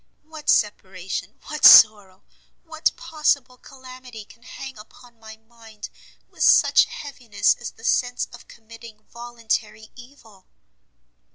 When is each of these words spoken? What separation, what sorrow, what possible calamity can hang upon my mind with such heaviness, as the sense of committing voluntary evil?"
What 0.23 0.49
separation, 0.49 1.39
what 1.45 1.63
sorrow, 1.63 2.23
what 2.63 2.91
possible 2.95 3.57
calamity 3.57 4.25
can 4.25 4.41
hang 4.41 4.79
upon 4.79 5.19
my 5.19 5.37
mind 5.37 5.91
with 6.27 6.41
such 6.43 6.85
heaviness, 6.85 7.53
as 7.61 7.69
the 7.69 7.83
sense 7.83 8.25
of 8.33 8.47
committing 8.47 9.05
voluntary 9.13 9.91
evil?" 9.95 10.47